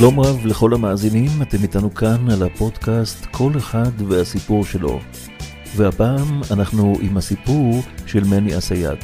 [0.00, 5.00] שלום רב לכל המאזינים, אתם איתנו כאן על הפודקאסט כל אחד והסיפור שלו.
[5.76, 8.98] והפעם אנחנו עם הסיפור של מני אסייג.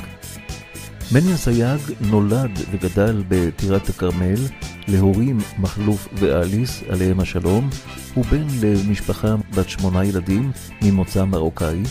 [1.13, 4.41] מני אסייג נולד וגדל בטירת הכרמל
[4.89, 7.71] להורים מכלוף ואליס, עליהם השלום.
[8.15, 10.51] הוא בן למשפחה בת שמונה ילדים
[10.83, 11.83] ממוצא מרוקאי.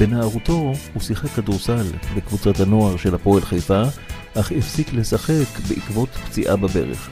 [0.00, 1.86] בנערותו הוא שיחק כדורסל
[2.16, 3.82] בקבוצת הנוער של הפועל חיפה,
[4.34, 7.10] אך הפסיק לשחק בעקבות פציעה בברך.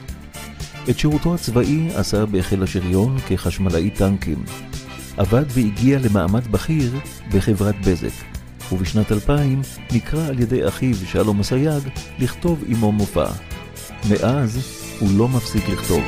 [0.89, 4.43] את שירותו הצבאי עשה בחיל השריון כחשמלאי טנקים.
[5.17, 6.93] עבד והגיע למעמד בכיר
[7.31, 8.23] בחברת בזק,
[8.71, 11.83] ובשנת 2000 נקרא על ידי אחיו שלום אסייג
[12.19, 13.27] לכתוב עמו מופע.
[14.09, 14.59] מאז
[14.99, 16.03] הוא לא מפסיק לכתוב.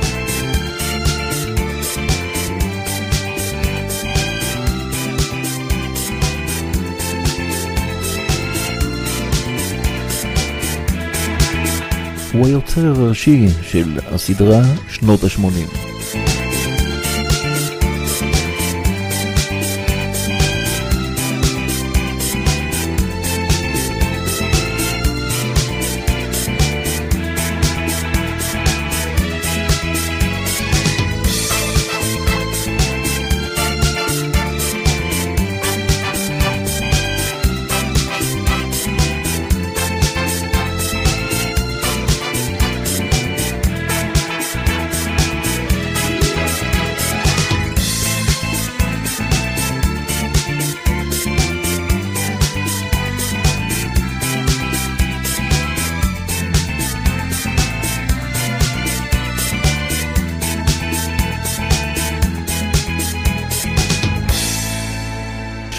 [12.38, 15.87] הוא היוצר הראשי של הסדרה שנות ה-80.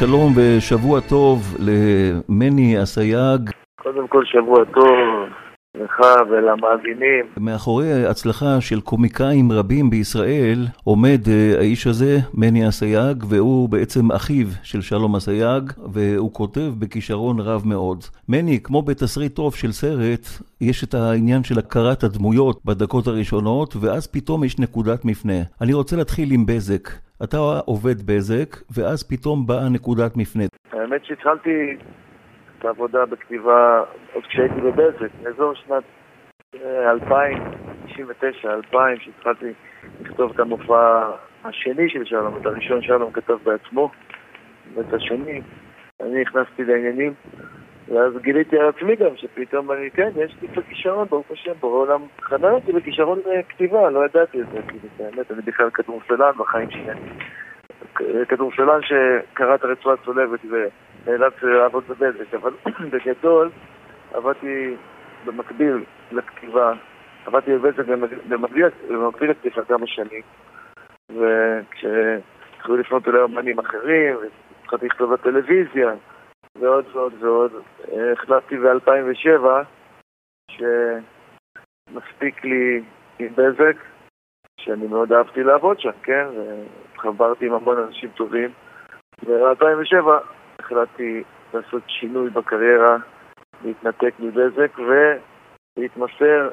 [0.09, 3.49] שלום ושבוע טוב למני אסייג.
[3.83, 5.29] קודם כל שבוע טוב
[5.75, 5.99] לך
[6.29, 7.25] ולמאזינים.
[7.39, 14.47] מאחורי הצלחה של קומיקאים רבים בישראל עומד uh, האיש הזה, מני אסייג, והוא בעצם אחיו
[14.63, 18.03] של שלום אסייג, והוא כותב בכישרון רב מאוד.
[18.29, 20.27] מני, כמו בתסריט טוב של סרט,
[20.61, 25.41] יש את העניין של הכרת הדמויות בדקות הראשונות, ואז פתאום יש נקודת מפנה.
[25.61, 26.89] אני רוצה להתחיל עם בזק.
[27.23, 30.43] אתה עובד בזק, ואז פתאום באה נקודת מפנה.
[30.71, 31.77] האמת שהתחלתי
[32.59, 35.83] את העבודה בכתיבה עוד כשהייתי בבזק, באזור שנת
[36.55, 37.37] 2000,
[37.85, 39.45] 99, 2000, שהתחלתי
[40.01, 41.11] לכתוב את המופע
[41.43, 43.91] השני של שלום, את הראשון שלום כתב בעצמו,
[44.75, 45.41] ואת השני,
[46.01, 47.13] אני נכנסתי לעניינים,
[47.89, 52.01] ואז גיליתי על עצמי גם שפתאום אני, כן, יש לי קצת כישרון, ברוך השם, בעולם,
[52.21, 53.19] חנן אותי בכישרון
[53.49, 56.93] כתיבה, לא ידעתי את זה, כאילו, באמת, אני בכלל כדורסלן בחיים שלי.
[58.27, 62.51] כדורסלן שקרא את הרצועה הצולבת ונאלץ לעבוד בבזק, אבל
[62.91, 63.49] בגדול
[64.13, 64.75] עבדתי
[65.25, 66.73] במקביל לכתיבה,
[67.25, 67.85] עבדתי בבזק
[68.89, 70.21] במקביל לכתיבה כמה שנים,
[71.09, 74.15] וכשהתחילו לפנות אליי אמנים אחרים,
[74.61, 75.91] והתחלתי לכתוב בטלוויזיה,
[76.55, 77.51] ועוד ועוד ועוד,
[78.13, 79.45] החלטתי ב-2007
[81.91, 82.83] שמספיק לי
[83.19, 83.75] עם בזק,
[84.59, 86.27] שאני מאוד אהבתי לעבוד שם, כן?
[86.93, 88.49] התחברתי עם המון אנשים טובים.
[89.25, 90.09] ב-2007
[90.59, 91.23] החלטתי
[91.53, 92.97] לעשות שינוי בקריירה,
[93.63, 94.79] להתנתק מבזק
[95.77, 96.49] ולהתמסר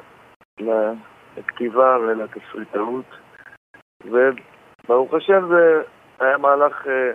[1.37, 3.05] לכתיבה ולתסריטאות.
[4.05, 5.81] וברוך השם זה
[6.19, 7.11] היה מהלך אה,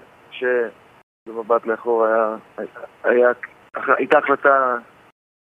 [1.28, 2.37] שבמבט לאחור היה,
[3.05, 3.28] היה,
[3.99, 4.77] הייתה החלטה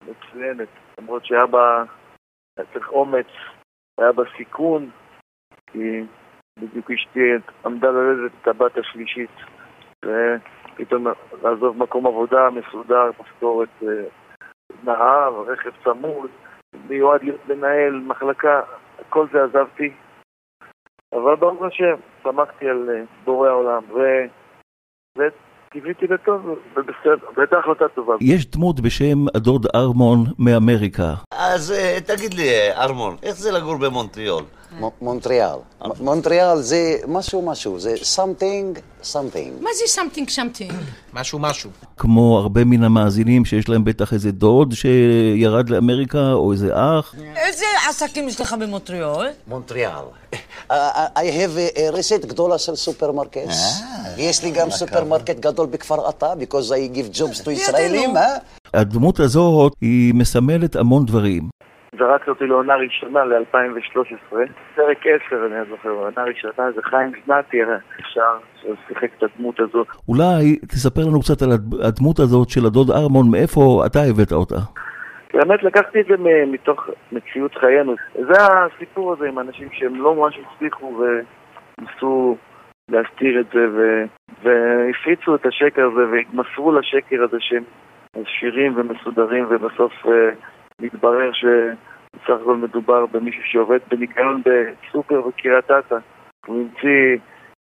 [0.01, 0.67] מצוינת,
[0.99, 1.83] למרות שהיה בה,
[2.57, 3.27] היה צריך אומץ,
[3.97, 4.89] היה בה סיכון,
[5.67, 6.03] כי
[6.59, 7.19] בדיוק אשתי
[7.65, 9.35] עמדה ללדת את הבת השלישית,
[10.05, 11.07] ופתאום
[11.43, 14.03] לעזוב מקום עבודה מסודר, משכורת אה,
[14.83, 16.31] נהר, רכב צמוד,
[16.87, 18.61] מיועד מנהל מחלקה,
[19.09, 19.93] כל זה עזבתי.
[21.13, 23.99] אבל ברוך השם, שמחתי על אה, בורא העולם, ו...
[25.71, 26.41] קיוויתי לטוב,
[26.75, 28.13] ובסדר, והייתה החלטה טובה.
[28.21, 31.13] יש דמות בשם הדוד ארמון מאמריקה.
[31.31, 34.43] אז אה, תגיד לי, ארמון, איך זה לגור במונטריאול?
[35.01, 35.55] מונטריאל.
[35.99, 39.61] מונטריאל זה משהו משהו, זה something something.
[39.61, 40.73] מה זה something something?
[41.13, 41.69] משהו משהו.
[41.97, 47.15] כמו הרבה מן המאזינים שיש להם בטח איזה דוד שירד לאמריקה, או איזה אח.
[47.35, 49.27] איזה עסקים יש לך במונטריאול?
[49.47, 50.03] מונטריאל.
[50.69, 50.73] I
[51.15, 53.81] have a רשת גדולה של supermarkets.
[54.17, 58.35] יש לי גם סופרמרקט גדול בכפר עטה, because I give jobs to ישראלים, אה?
[58.73, 61.49] הדמות הזאת היא מסמלת המון דברים.
[61.99, 64.35] זרקת אותי לעונה ראשונה ל-2013,
[64.75, 64.97] פרק
[65.27, 67.57] 10 אני זוכר, עונה ראשונה זה חיים זנתי,
[67.99, 69.87] אפשר ששיחק את הדמות הזאת.
[70.07, 71.49] אולי תספר לנו קצת על
[71.87, 74.55] הדמות הזאת של הדוד ארמון, מאיפה אתה הבאת אותה?
[75.33, 76.15] באמת לקחתי את זה
[76.47, 77.95] מתוך מציאות חיינו.
[78.13, 82.37] זה הסיפור הזה עם אנשים שהם לא ממש הצליחו וניסו
[82.89, 84.03] להסתיר את זה ו...
[84.43, 87.63] והפיצו את השקר הזה והתמסרו לשקר הזה שהם
[88.13, 90.29] עשירים ומסודרים ובסוף אה,
[90.81, 91.31] מתברר
[92.23, 95.95] שבסך הכל מדובר במישהו שעובד בניקיון בסופר בקריית אתא.
[96.45, 97.17] הוא המציא,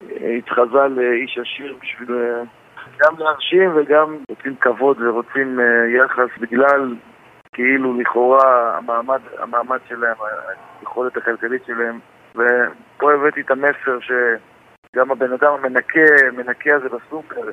[0.04, 2.44] אה, התחזה לאיש עשיר בשביל אה,
[3.00, 5.66] גם להרשים וגם רוצים כבוד ורוצים אה,
[5.98, 6.96] יחס בגלל
[7.54, 10.16] כאילו לכאורה המעמד, המעמד שלהם,
[10.80, 12.00] היכולת הכלכלית שלהם
[12.36, 16.00] ופה הבאתי את המסר שגם הבן אדם המנקה,
[16.38, 17.52] מנקה הזה בסופר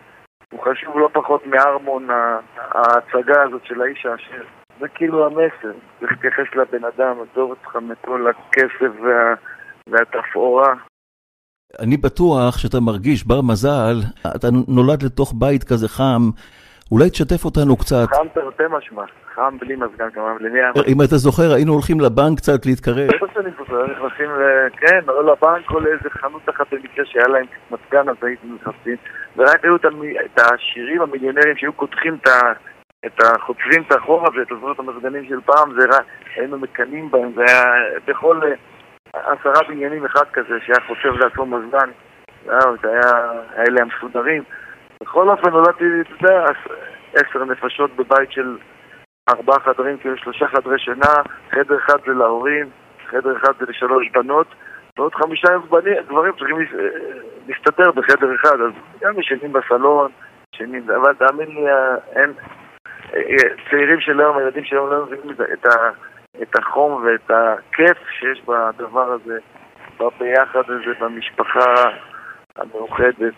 [0.53, 2.09] הוא חשוב לא פחות מארמון
[2.59, 4.45] ההצגה הזאת של האיש העשיר
[4.83, 9.35] זה כאילו המסר, צריך להתייחס לבן אדם, עזוב אותך מכל הכסף וה,
[9.87, 10.75] והתפאורה
[11.81, 13.97] אני בטוח שאתה מרגיש בר מזל,
[14.37, 16.23] אתה נולד לתוך בית כזה חם,
[16.93, 18.07] אולי תשתף אותנו קצת.
[18.11, 19.03] חם תרתי משמע,
[19.35, 23.09] חם בלי מזגן כמובן, למי היה אם אתה זוכר, היינו הולכים לבנק קצת להתקרב.
[23.09, 24.69] בטח שאני זוכר, נכנסים ל...
[24.77, 28.97] כן, או לבנק או לאיזה חנות אחת במקרה שהיה להם מזגן, אז הייתם נכנסים,
[29.37, 32.53] ורק היו את העשירים המיליונרים שהיו קודחים את ה...
[33.07, 33.39] את ה...
[33.39, 36.05] חוצבים את החור הזה, את עזרות המזגנים של פעם, זה רק,
[36.37, 37.65] היינו מקנאים בהם, זה היה
[38.05, 38.55] בכל אה,
[39.33, 41.91] עשרה בניינים אחד כזה שהיה חוצב לעצמו מזגן,
[42.47, 44.43] זהו, זה היה, האלה המסודרים.
[45.03, 46.73] בכל אופן נולדתי, אתה יודע, עש-
[47.15, 48.57] עשר נפשות בבית של
[49.29, 51.15] ארבעה חדרים, כאילו שלושה חדרי שינה,
[51.51, 52.67] חדר אחד זה להורים,
[53.11, 54.47] חדר אחד זה לשלוש בנות,
[54.99, 56.65] ועוד חמישה בנים, גברים צריכים אה,
[57.49, 60.11] להסתתר בחדר אחד, אז גם ישנים בסלון,
[60.55, 62.33] ישנים, אבל תאמין לי, אה, אין,
[63.71, 65.91] צעירים של היום, הילדים של היום לא מבינים את ה-
[66.43, 69.39] את החום ואת הכיף שיש בדבר הזה,
[70.19, 71.75] ביחד הזה, במשפחה
[72.57, 73.35] המאוחדת.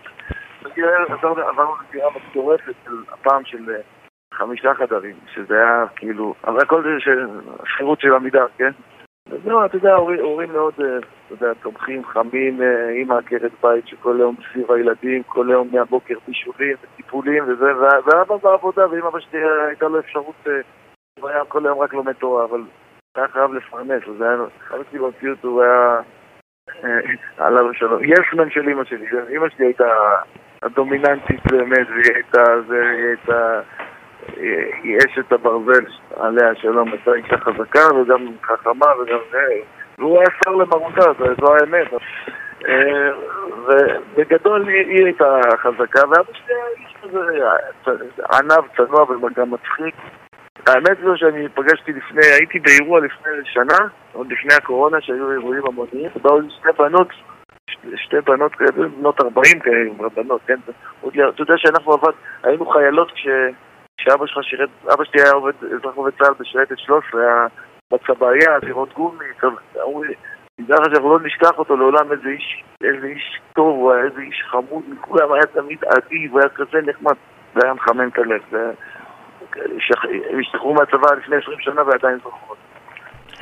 [1.49, 2.75] עברנו לדירה מטורפת
[3.12, 3.81] הפעם של אה,
[4.35, 6.88] חמישה חדרים, שזה היה כאילו, אבל הכל זה
[7.65, 8.71] שכירות של עמידר, כן?
[9.29, 10.87] וזהו, אתה יודע, הורים מאוד, אה,
[11.35, 16.77] יודע, תומכים, חמים, אה, אימא עקרת בית שכל היום סביב הילדים, כל היום מהבוקר בישולים
[16.83, 20.53] וטיפולים וזה, ואבא בעבודה, ואם אבא שלי אה, הייתה לו אפשרות, אה,
[21.21, 22.61] הוא היה כל היום רק לומד תורה, אבל
[23.17, 24.35] היה חייב לפרנס, אז היה,
[24.75, 26.01] אבא שלי במציאות הוא היה,
[26.85, 27.01] אה,
[27.39, 29.89] עליו השלום, יסמן של אימא שלי, אימא שלי הייתה
[30.63, 33.61] הדומיננטית באמת, והיא הייתה, זה, היא הייתה...
[34.83, 35.85] היא אשת הברזל,
[36.17, 39.39] עליה השלום, הייתה אישה חזקה וגם חכמה וגם זה,
[39.99, 41.00] והוא היה שר למרותה,
[41.41, 41.88] זו- האמת.
[42.69, 43.11] אה,
[43.67, 48.00] ובגדול היא הייתה חזקה, ואבא שלי היה איש כזה
[48.32, 49.94] ענב, צנוע וגם מצחיק.
[50.67, 53.79] האמת זו שאני פגשתי לפני, הייתי באירוע לפני שנה,
[54.12, 57.08] עוד לפני הקורונה, שהיו אירועים המוניים, באו לי שתי בנות,
[57.97, 60.58] שתי- בנות כאלה, בנות 40 כאלה, בנות, כן?
[61.29, 62.12] אתה יודע שאנחנו עבד,
[62.43, 63.26] היינו חיילות כש...
[63.99, 67.47] כשאבא שלך שירת, אבא שלי היה עובד, אזרח עובד צה"ל בשייטת 13, היה
[67.93, 69.25] בצבעייה, דירות גומי,
[69.83, 70.15] אמרו לי,
[70.61, 74.21] תדע לך שאנחנו לא נשכח אותו לעולם איזה איש, איזה איש טוב, הוא היה איזה
[74.21, 77.14] איש חמוד מכולם, היה תמיד אדיב, היה כזה נחמד,
[77.55, 78.73] זה היה מחמם את הלב, זה...
[80.31, 82.57] הם השתחררו מהצבא לפני 20 שנה ועדיין זוכרות.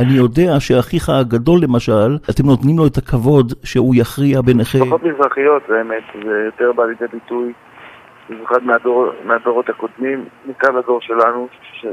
[0.01, 4.79] אני יודע שאחיך הגדול למשל, אתם נותנים לו את הכבוד שהוא יכריע ביניכם.
[4.83, 7.53] משפחות מזרחיות, באמת, זה יותר בא לידי ביטוי,
[8.29, 11.87] במיוחד מהדור, מהדורות הקודמים, מכאן לדור שלנו, ש-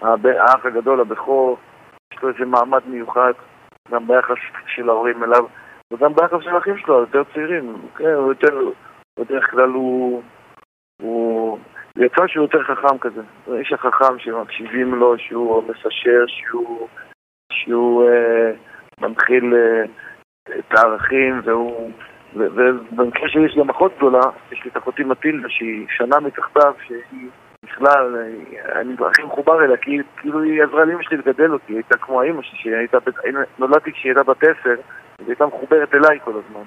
[0.00, 1.58] שהאח הגדול, הבכור,
[2.12, 3.32] יש לו איזה מעמד מיוחד,
[3.90, 4.36] גם ביחס
[4.66, 5.44] של ההורים אליו,
[5.92, 8.58] וגם ביחס של האחים שלו, היותר צעירים, כן, הוא יותר,
[9.18, 10.22] בדרך כלל הוא,
[11.02, 11.58] הוא,
[11.96, 16.88] יצא שהוא יותר חכם כזה, הוא האיש החכם שמקשיבים לו, שהוא מסשר, שהוא,
[17.52, 18.50] שהוא אה,
[19.00, 19.84] מנחיל אה,
[20.58, 21.90] את הערכים, והוא...
[22.34, 24.20] ובמקרה שלי יש גם אחות גדולה,
[24.52, 27.30] יש לי את אחותי מטילדה שהיא שנה מתחתיו, שהיא
[27.62, 31.76] בכלל, אה, אני הכי מחובר אליה, כי כאילו היא עזרה לאמא שלי לגדל אותי, היא
[31.76, 32.98] הייתה כמו האמא שלי, הייתה,
[33.58, 34.74] נולדתי כשהיא הייתה בת עשר,
[35.18, 36.62] והיא הייתה מחוברת אליי כל הזמן.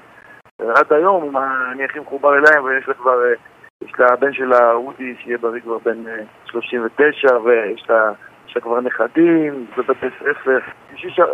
[0.59, 1.37] ועד היום
[1.71, 3.33] אני הכי מחובר אליה, ויש לה כבר, אה,
[3.81, 8.11] יש לה הבן שלה, אודי, שיהיה בריא כבר בן אה, 39, ויש לה,
[8.47, 10.59] יש לה כבר נכדים, בבתי ספר.
[10.93, 11.25] יש אה,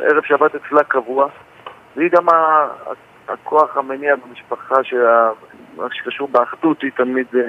[0.00, 1.28] ערב שבת אצלה קבוע,
[1.96, 2.26] והיא גם
[3.28, 4.74] הכוח המניע במשפחה,
[5.76, 7.48] מה שקשור באחדות, היא תמיד, אה,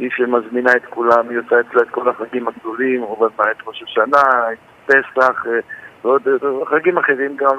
[0.00, 3.82] היא שמזמינה את כולם, היא עושה אצלה את כל החגים הגדולים, רוב הזמן את ראש
[3.82, 5.58] השנה, את פסח, אה,
[6.02, 7.58] ועוד אה, חגים אחרים גם,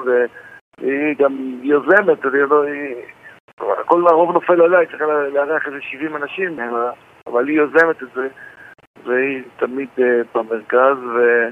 [0.78, 1.32] והיא גם
[1.62, 2.64] יוזמת, היא לא,
[3.80, 6.90] הכל הרוב נופל עליה, היא צריכה לארח איזה 70 אנשים, אבל-
[7.26, 8.28] אבל היא יוזמת את זה,
[9.04, 11.46] והיא תמיד אה, במרכז, ו...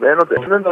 [0.00, 0.62] ואין עוד, אין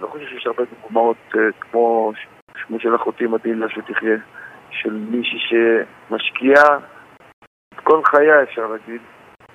[0.00, 2.26] לא חושב שיש הרבה דוגמאות אה, כמו ש-
[2.66, 4.16] כמו של אחותי מדהימה שתחיה,
[4.70, 6.78] של מישהי שמשקיעה
[7.88, 9.00] כל חייה, אפשר להגיד,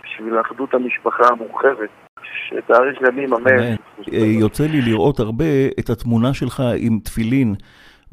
[0.03, 1.89] בשביל אחדות המשפחה המורחבת,
[2.23, 3.33] שתאריך ימים.
[3.33, 3.57] אמן.
[4.13, 5.45] אה, יוצא לי לראות הרבה
[5.79, 7.55] את התמונה שלך עם תפילין.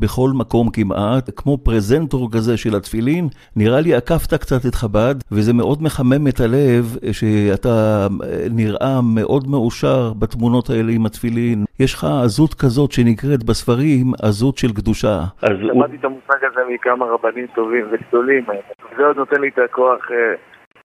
[0.00, 3.24] בכל מקום כמעט, כמו פרזנטור כזה של התפילין.
[3.56, 7.68] נראה לי עקפת קצת את חב"ד, וזה מאוד מחמם את הלב שאתה
[8.24, 11.64] אה, נראה מאוד מאושר בתמונות האלה עם התפילין.
[11.80, 15.16] יש לך עזות כזאת שנקראת בספרים עזות של קדושה.
[15.42, 18.44] אז למדתי את המושג הזה מכמה רבנים טובים וגדולים.
[18.96, 20.34] זה עוד נותן לי את הכוח אה,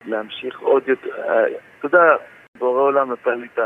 [0.06, 1.10] להמשיך עוד יותר.
[1.10, 1.46] אה,
[1.80, 2.16] אתה יודע,
[2.60, 3.60] בורא עולם נתן לי את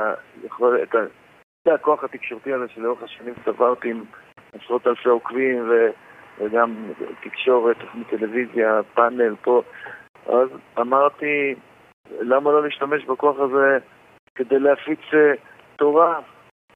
[1.68, 4.04] הכוח התקשורתי הזה שלאורך השנים צברתי עם
[4.54, 5.90] עשרות אלפי עוקבים ו...
[6.40, 6.92] וגם
[7.24, 9.62] תקשורת, תוכנית טלוויזיה, פאנל פה.
[10.26, 11.56] אז אמרתי,
[12.20, 13.78] למה לא להשתמש בכוח הזה
[14.36, 15.34] כדי להפיץ אה,
[15.76, 16.20] תורה?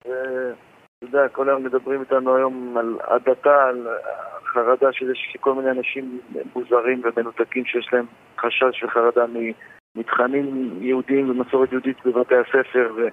[0.06, 0.56] ואתה
[1.02, 3.88] יודע, כל היום מדברים איתנו היום על הדתה, על
[4.46, 6.20] חרדה שיש כל מיני אנשים
[6.56, 8.06] מוזרים ומנותקים שיש להם
[8.40, 9.26] חשש וחרדה
[9.96, 13.08] מתכנים יהודיים ומסורת יהודית בבתי הספר ו...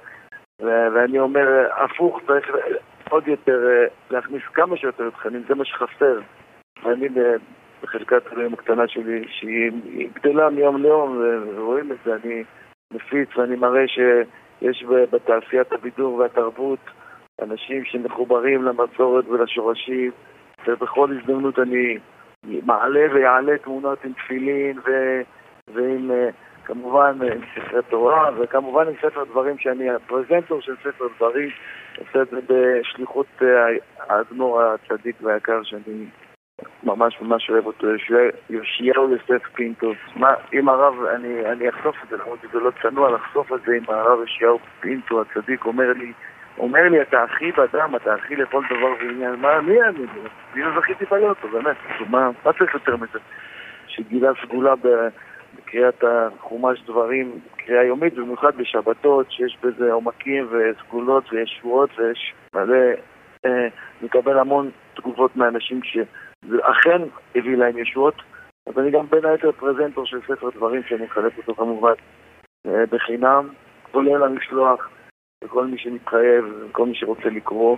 [0.94, 2.50] ואני אומר, הפוך, צריך
[3.10, 6.20] עוד יותר, אה, להכניס כמה שיותר תכנים, זה מה שחסר.
[6.82, 7.08] ואני
[7.82, 11.22] בחלקת אלוהים הקטנה שלי, שהיא גדלה מיום ליום,
[11.56, 12.44] ורואים את זה, אני
[12.92, 16.78] מפיץ ואני מראה שיש בתעשיית הבידור והתרבות
[17.42, 20.10] אנשים שמחוברים למסורת ולשורשים,
[20.66, 21.98] ובכל הזדמנות אני
[22.66, 24.90] מעלה ויעלה תמונות עם תפילין ו...
[25.74, 26.28] ועם אה,
[26.64, 31.50] כמובן עם ספרי תורה, וכמובן עם ספר דברים שאני הפרזנטור של ספר דברים,
[31.98, 33.48] עושה את זה בשליחות אה,
[33.98, 36.06] האדמו"ר הצדיק והיקר שאני
[36.82, 37.86] ממש ממש אוהב אותו,
[38.50, 39.92] יאשיהו יוסף פינטו.
[40.16, 43.72] מה, אם הרב, אני, אני אחשוף את זה, למרות שזה לא צנוע לחשוף את זה,
[43.76, 46.12] אם הרב יאשיהו פינטו הצדיק אומר לי,
[46.58, 50.06] אומר לי, אתה הכי בדם, אתה הכי לכל דבר ועניין, מה, מי אני?
[50.54, 51.16] לא זכיתי פה,
[51.52, 51.76] באמת,
[52.10, 53.18] מה, מה צריך יותר מזה?
[53.86, 54.74] שגילה סגולה
[55.70, 62.76] בקריאת החומש דברים, קריאה יומית, במיוחד בשבתות, שיש בזה עומקים וסגולות ויש שבועות ויש מלא,
[63.46, 63.68] אה,
[64.02, 67.02] מקבל המון תגובות מאנשים שאכן
[67.34, 68.14] הביא להם ישועות.
[68.66, 71.92] אז אני גם בין היתר פרזנטור של ספר דברים שאני מחלק אותו כמובן
[72.66, 73.48] אה, בחינם,
[73.92, 74.88] כולל המשלוח
[75.44, 77.76] לכל מי שמתחייב וכל מי שרוצה לקרוא,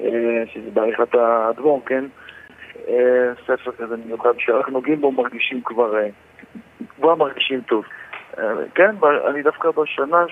[0.00, 2.04] אה, שזה בעריכת האדמו"ר, כן?
[2.88, 6.08] אה, ספר כזה מיוחד שרק נוגעים בו מרגישים כבר, אה,
[7.02, 7.84] כבר מרגישים טוב.
[8.38, 8.44] אה,
[8.74, 8.94] כן,
[9.30, 10.24] אני דווקא בשנה,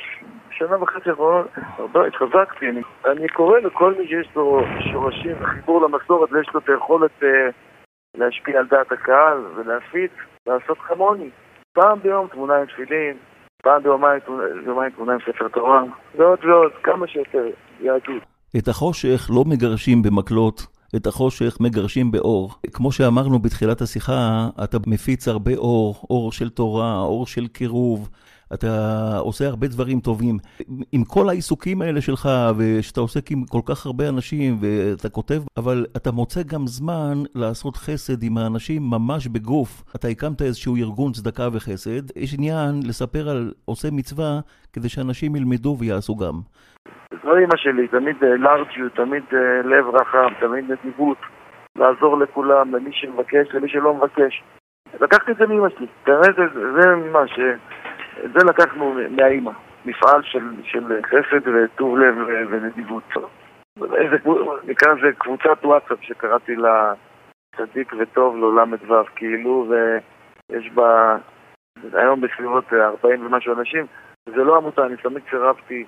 [0.50, 1.47] שנה וחצי האחרונות,
[1.79, 2.69] הרבה התחזקתי.
[2.69, 4.61] אני, אני קורא לכל מי שיש לו
[4.93, 7.29] שורשים וחיבור למסורת ויש לו את היכולת אה,
[8.17, 10.11] להשפיע על דעת הקהל ולהפיץ,
[10.47, 11.31] לעשות כמוני.
[11.73, 13.17] פעם ביום תמונה עם תפילין,
[13.62, 15.83] פעם ביומיים תמונה עם ספר תורה,
[16.17, 17.47] ועוד ועוד, כמה שיותר
[17.81, 18.23] יהדות.
[18.59, 20.79] את החושך לא מגרשים במקלות.
[20.97, 22.54] את החושך מגרשים באור.
[22.73, 28.09] כמו שאמרנו בתחילת השיחה, אתה מפיץ הרבה אור, אור של תורה, אור של קירוב.
[28.54, 30.38] אתה עושה הרבה דברים טובים.
[30.92, 35.87] עם כל העיסוקים האלה שלך, ושאתה עוסק עם כל כך הרבה אנשים, ואתה כותב, אבל
[35.97, 39.85] אתה מוצא גם זמן לעשות חסד עם האנשים ממש בגוף.
[39.97, 42.02] אתה הקמת איזשהו ארגון צדקה וחסד.
[42.16, 44.40] יש עניין לספר על עושה מצווה,
[44.73, 46.40] כדי שאנשים ילמדו ויעשו גם.
[47.23, 51.19] זו אימא שלי, תמיד לארג'יות, תמיד אה, לב רחב, תמיד נדיבות,
[51.77, 54.43] לעזור לכולם, למי שמבקש, למי שלא מבקש.
[55.00, 56.37] לקחתי את זה מאימא שלי, באמת
[56.75, 57.41] זה מה ש...
[58.23, 59.50] זה לקחנו מהאימא,
[59.85, 62.15] מפעל של, של חסד וטוב לב
[62.50, 63.03] ונדיבות.
[63.95, 64.17] איזה,
[64.65, 66.93] נקרא לזה קבוצת וואטסאפ שקראתי לה
[67.57, 69.73] צדיק וטוב לעולם ל"ו, כאילו,
[70.50, 71.17] ויש בה
[71.93, 73.87] היום בסביבות 40 ומשהו אנשים.
[74.27, 75.85] זה לא עמותה, אני תמיד סירבתי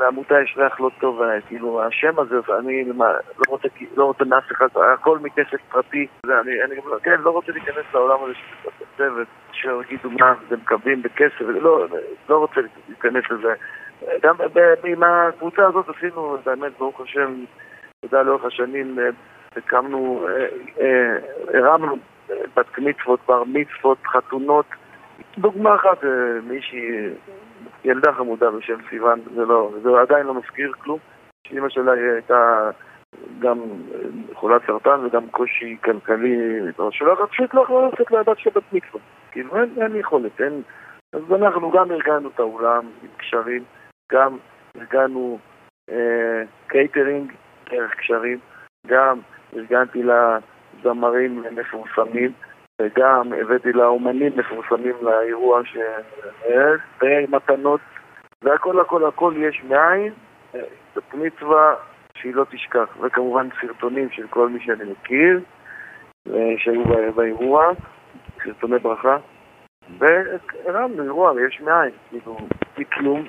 [0.00, 4.52] לעמותה יש ריח לא טוב, אה, כאילו השם הזה, אני לא רוצה, לא רוצה מאף
[4.52, 10.10] אחד, הכל מכסף פרטי, אני, אני כן, לא רוצה להיכנס לעולם הזה של הצוות, שיגידו
[10.10, 11.86] מה, זה מקבלים בכסף, לא,
[12.28, 13.54] לא רוצה להיכנס לזה.
[14.22, 14.34] גם
[14.84, 17.44] עם הקבוצה הזאת עשינו, באמת, ברוך השם,
[18.00, 19.08] תודה לאורך השנים, אה,
[19.56, 20.26] הקמנו,
[20.80, 21.16] אה,
[21.54, 21.96] הרמנו
[22.56, 24.66] בת מצוות, בר מצוות, חתונות.
[25.38, 26.04] דוגמה אחת,
[26.42, 27.10] מישהי
[27.84, 30.98] ילדה חמודה בשם סיוון, זה, לא, זה עדיין לא מזכיר כלום.
[31.46, 32.70] שאימא שלה הייתה
[33.38, 33.58] גם
[34.34, 39.00] חולת סרטן וגם קושי כלכלי, שלא פשוט לא יכולה לצאת לבת של בת מצווה.
[39.30, 40.62] כאילו אין, אין יכולת, אין...
[41.12, 43.64] אז אנחנו גם ארגנו את האולם עם קשרים,
[44.12, 44.36] גם
[44.76, 45.38] ארגנו
[45.90, 47.32] אה, קייטרינג
[47.70, 48.38] דרך קשרים,
[48.86, 49.18] גם
[49.56, 52.32] ארגנתי לזמרים מפורסמים.
[52.82, 55.76] וגם הבאתי לה אומנים מפורסמים לאירוע ש...
[57.02, 57.80] ומתנות,
[58.42, 60.12] והכל הכל הכל יש מאין,
[60.94, 61.74] זאת מצווה
[62.18, 65.40] שהיא לא תשכח, וכמובן סרטונים של כל מי שאני מכיר
[66.58, 67.66] שהיו באירוע,
[68.44, 69.16] סרטוני ברכה,
[69.98, 72.36] והרמנו אירוע יש מאין, כאילו,
[72.78, 73.24] מכלום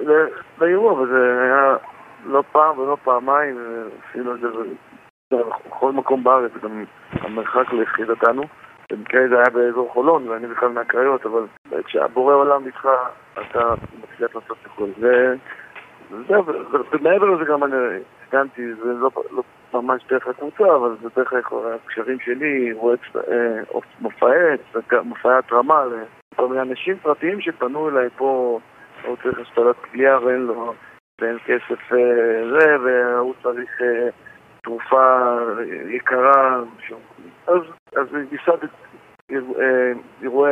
[0.62, 1.76] לאירוע, וזה היה
[2.26, 3.58] לא פעם ולא פעמיים,
[4.10, 4.48] עשינו את זה
[5.32, 8.44] בכל מקום בארץ, גם המרחק ליחידתנו.
[8.92, 11.46] במקרה זה היה באזור חולון, ואני בכלל מהקריות, אבל
[11.84, 12.88] כשהבורא עולם איתך,
[13.34, 14.90] אתה מצליח לעשות הכל.
[16.12, 16.46] וזהו,
[16.92, 17.76] ומעבר לזה גם אני
[18.26, 19.44] הסכמתי, זה לא, לא
[19.74, 21.34] ממש דרך הקבוצה, אבל זה דרך
[21.86, 22.74] הקשרים שלי,
[23.32, 24.36] אה, מופעי
[25.04, 25.84] מופעי התרמה
[26.34, 28.60] לכל מיני אנשים פרטיים שפנו אליי פה,
[29.06, 30.74] הוא צריך השתלת כלייה ואין לו,
[31.22, 34.10] ואין כסף אה, זה, והוא צריך אה,
[34.70, 35.38] תרופה
[35.96, 36.62] יקרה,
[37.48, 37.62] אז,
[37.96, 38.70] אז ייסדת
[40.22, 40.52] אירועי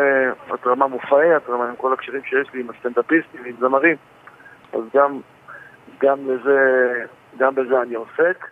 [0.53, 3.95] התרמה מופעי התרמה עם כל הקשרים שיש לי עם הסטנדאפיסטים, עם זמרים,
[4.73, 5.19] אז גם,
[6.01, 6.59] גם לזה,
[7.39, 8.45] גם בזה אני עוסק.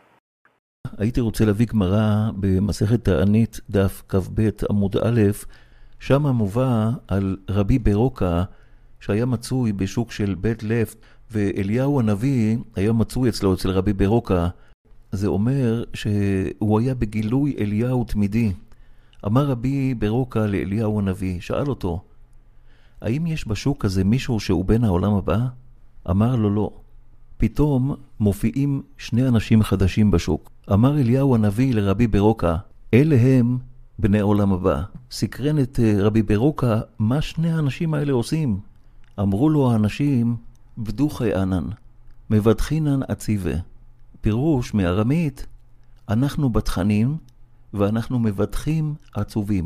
[0.98, 5.22] הייתי רוצה להביא גמרא במסכת תענית, דף כ"ב עמוד א',
[6.00, 8.44] שם מובא על רבי ברוקה
[9.00, 10.98] שהיה מצוי בשוק של בית לפט,
[11.32, 14.48] ואליהו הנביא היה מצוי אצלו, אצל רבי ברוקה.
[15.16, 18.52] זה אומר שהוא היה בגילוי אליהו תמידי.
[19.26, 22.02] אמר רבי ברוקה לאליהו הנביא, שאל אותו,
[23.02, 25.38] האם יש בשוק הזה מישהו שהוא בן העולם הבא?
[26.10, 26.72] אמר לו לא.
[27.38, 30.52] פתאום מופיעים שני אנשים חדשים בשוק.
[30.74, 32.56] אמר אליהו הנביא לרבי ברוקה,
[32.94, 33.58] אלה הם
[34.00, 34.82] בני עולם הבא.
[35.12, 38.60] סקרן את אה, רבי ברוקה, מה שני האנשים האלה עושים?
[39.20, 40.36] אמרו לו האנשים,
[40.78, 41.66] בדוחי ענן,
[42.30, 43.56] מבטחינן עציבה.
[44.26, 45.48] פירוש מארמית,
[46.14, 47.08] אנחנו בתכנים
[47.74, 49.66] ואנחנו מבטחים עצובים.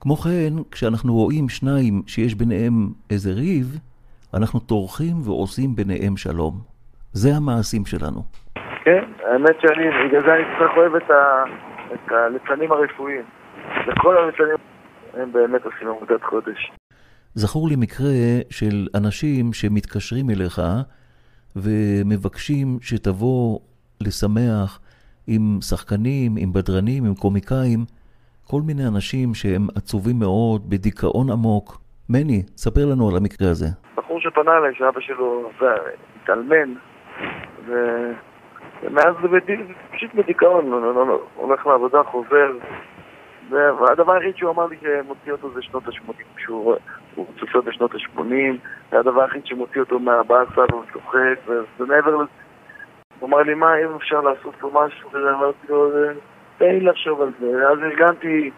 [0.00, 2.74] כמו כן, כשאנחנו רואים שניים שיש ביניהם
[3.10, 3.66] איזה ריב,
[4.36, 6.54] אנחנו טורחים ועושים ביניהם שלום.
[7.12, 8.20] זה המעשים שלנו.
[8.84, 11.44] כן, האמת שאני, בגלל זה אני כל כך אוהב את, ה,
[11.94, 13.24] את הליצנים הרפואיים.
[13.86, 14.56] וכל הליצנים
[15.14, 16.72] הם באמת עושים עבודת חודש.
[17.34, 18.14] זכור לי מקרה
[18.50, 20.60] של אנשים שמתקשרים אליך
[21.56, 23.58] ומבקשים שתבוא
[24.06, 24.80] לשמח
[25.26, 27.80] עם שחקנים, עם בדרנים, עם קומיקאים,
[28.46, 31.78] כל מיני אנשים שהם עצובים מאוד, בדיכאון עמוק.
[32.08, 33.66] מני, ספר לנו על המקרה הזה.
[33.96, 35.50] בחור שפנה אליי, שאבא שלו
[36.22, 36.74] התאלמן,
[37.66, 37.72] ו...
[38.82, 39.28] ומאז זה
[39.92, 42.52] פשוט בדיכאון, לא, לא, לא, הולך לעבודה, חוזר.
[43.50, 46.76] והדבר היחיד שהוא אמר לי שמוציא אותו זה שנות ה-80, שהוא
[47.40, 48.20] צופה בשנות ה-80,
[48.90, 52.30] זה הדבר היחיד שמוציא אותו מהבאסה והוא צוחק, ומעבר לזה,
[53.22, 55.90] הוא אמר לי, מה, אם אפשר לעשות פה משהו, ואמרתי לו,
[56.58, 57.68] תן לי לחשוב על זה.
[57.68, 58.50] אז ארגנתי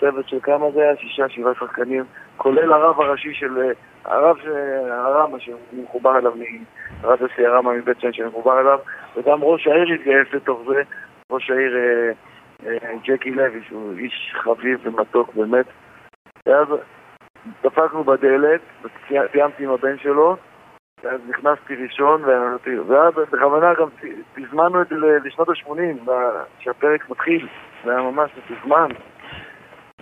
[0.00, 0.96] צוות של כמה זה היה?
[0.96, 2.04] שישה, שבעה שחקנים,
[2.36, 3.72] כולל הרב הראשי של...
[4.04, 4.36] הרב
[4.90, 6.32] הרמה שמחובר אליו,
[7.02, 8.78] הרב יוסי הרמה מבית שן שמחובר אליו,
[9.16, 10.82] וגם ראש העיר התגייס לתוך זה,
[11.30, 12.12] ראש העיר אה,
[12.66, 15.66] אה, ג'קי לוי, שהוא איש חביב ומתוק באמת.
[16.46, 16.68] ואז
[17.64, 18.60] דפקנו בדלת,
[19.32, 20.36] סיימתי עם הבן שלו,
[21.04, 22.24] ואז נכנסתי ראשון,
[22.88, 23.88] ואז בכוונה גם
[24.34, 26.10] תזמנו את זה לשנות ה-80,
[26.58, 27.48] כשהפרק מתחיל,
[27.84, 28.88] זה היה ממש מתוזמן.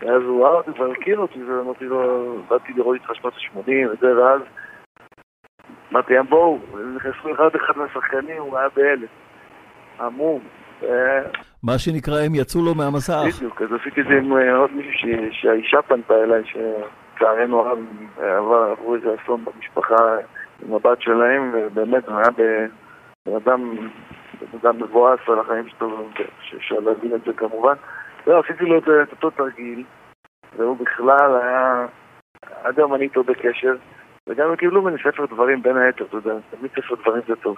[0.02, 4.22] ואז הוא ראה אותי כבר הכיר אותי, ואמרתי לו, באתי לראות איתך שנות ה-80 וזה,
[4.22, 4.40] ואז
[5.92, 6.58] אמרתי להם, בואו,
[6.96, 9.06] נכנסו אחד אחד מהשחקנים, הוא היה בהלם.
[9.98, 10.40] המום.
[11.62, 13.22] מה שנקרא, הם יצאו לו מהמסך.
[13.36, 14.92] בדיוק, אז עשיתי את זה עם אה, עוד מישהו
[15.30, 17.78] שהאישה פנתה אליי, שלצערנו הרב
[18.16, 20.16] עברו איזה אסון במשפחה
[20.72, 22.30] הבת שלהם, ובאמת הוא היה
[23.26, 23.76] בן אדם,
[24.40, 26.08] בן אדם מבואס על החיים שלו,
[26.40, 27.74] שאפשר להבין את זה כמובן.
[28.26, 29.84] זהו, עשיתי לו את אותו תרגיל,
[30.56, 31.86] והוא בכלל היה...
[32.64, 33.76] עד היום אני איתו בקשר,
[34.28, 37.56] וגם הם קיבלו ממני ספר דברים בין היתר, אתה יודע, תמיד ספר דברים זה טוב.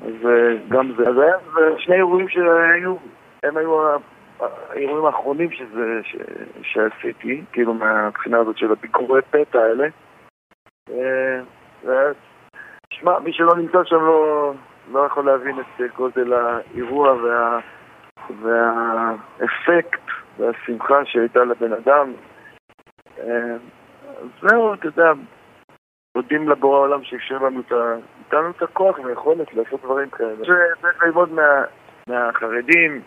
[0.00, 1.08] אז אה, גם זה.
[1.08, 1.36] אז היה
[1.78, 2.96] שני אירועים שהיו,
[3.42, 3.96] הם היו
[4.40, 6.16] האירועים האחרונים שזה, ש,
[6.62, 9.88] שעשיתי, כאילו מהבחינה הזאת של הביקורי פתע האלה.
[13.02, 14.52] אה, שמע, מי שלא נמצא שם לא,
[14.92, 17.58] לא יכול להבין את גודל האירוע וה...
[18.42, 20.02] והאפקט
[20.38, 22.12] והשמחה שהייתה לבן אדם.
[23.18, 23.56] אה,
[24.40, 25.12] זהו, אתה יודע,
[26.16, 27.94] מודים לבורא העולם שאפשר לנו את ה...
[28.20, 30.44] נתן לנו את הכוח ויכולת לעשות דברים כאלה.
[30.80, 31.64] צריך ללמוד מה,
[32.08, 33.00] מהחרדים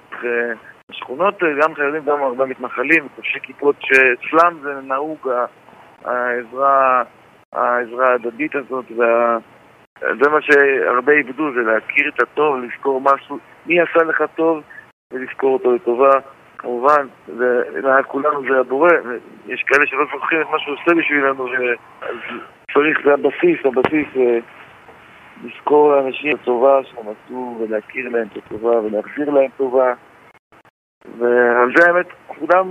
[0.92, 5.30] ושכונות, גם חרדים, גם הרבה מתנחלים, חובשי כיפות, שאצלם זה נהוג
[6.06, 7.04] העזרה,
[7.54, 9.38] העזרה ההדדית הזאת, וה...
[10.00, 14.64] זה מה שהרבה איבדו, זה להכיר את הטוב, לזכור משהו, מי עשה לך טוב,
[15.14, 16.12] ולזכור אותו לטובה.
[16.58, 18.90] כמובן, ומעל כולנו זה הבורא,
[19.46, 21.48] יש כאלה שלא זוכרים את מה שהוא עושה בשבילנו,
[22.02, 22.10] אז
[22.74, 24.40] צריך, זה הבסיס, הבסיס, אה,
[25.44, 29.94] לזכור לאנשים את הטובה שהם עשו, ולהכיר להם את הטובה, ולהחזיר להם טובה.
[31.18, 32.68] ועל זה האמת, כולם,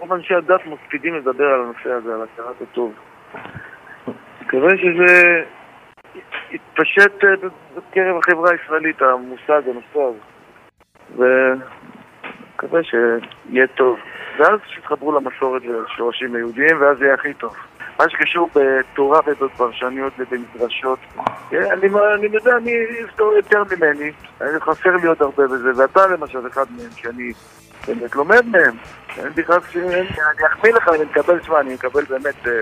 [0.00, 2.92] רוב אנשי הדת מקפידים לדבר על הנושא הזה, על הכרת הטוב.
[4.42, 5.44] מקווה שזה
[6.50, 10.18] יתפשט אה, בקרב החברה הישראלית, המושג, הנושא הזה.
[11.16, 13.98] ומקווה שיהיה טוב.
[14.38, 17.56] ואז שיתחברו למסורת ולשורשים היהודיים, ואז יהיה הכי טוב.
[17.98, 20.98] מה שקשור בתורה ובפרשניות ובמדרשות,
[21.52, 22.72] אה, אני, אני יודע, אני
[23.36, 24.12] יותר ממני,
[24.60, 27.32] חסר לי עוד הרבה בזה, ואתה למשל אחד מהם, שאני
[27.86, 28.76] באמת לומד מהם.
[29.18, 32.52] אין בכלל, אני אחמיא לך, אני מקבל, שמע, אני מקבל באמת אה,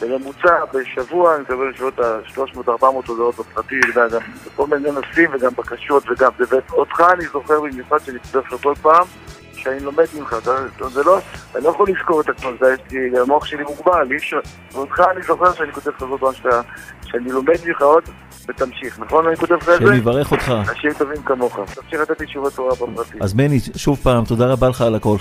[0.00, 5.50] בממוצע בשבוע, אני מקבל בשבועות ה-300-400 הודעות בפרטי, אתה יודע, גם בכל מיני נושאים וגם
[5.58, 9.04] בקשות וגם, ואותך אני זוכר במיוחד שאני כותב לך כל פעם.
[9.60, 10.36] שאני לומד ממך,
[10.92, 11.18] זה לא,
[11.54, 14.40] אני לא יכול לזכור את עצמו, זה לי, המוח שלי מוגבל, אי אפשר,
[14.72, 16.32] ואותך אני זוכר שאני כותב לך כל פעם
[17.04, 18.04] שאני לומד ממך עוד,
[18.48, 19.26] ותמשיך, נכון?
[19.26, 19.86] אני כותב לך את זה?
[19.86, 20.52] שאני אברך אותך.
[20.68, 23.22] אנשים טובים כמוך, תמשיך לתת לי תשובות תורה בפרטים.
[23.22, 25.16] אז מני, שוב פעם, תודה רבה לך על הכל.